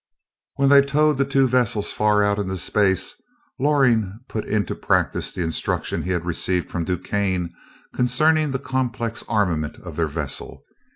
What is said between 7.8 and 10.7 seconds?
concerning the complex armament of their vessel.